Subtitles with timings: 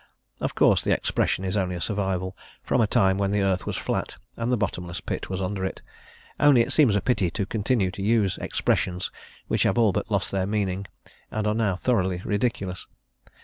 [0.39, 3.77] Of course, the expression is only a survival from a time when the earth was
[3.77, 5.83] flat and the bottomless pit was under it,
[6.39, 9.11] only it seems a Pity to continued to use expressions
[9.47, 10.87] which have all but lost their meaning
[11.29, 12.87] and are now thoroughly ridiculous.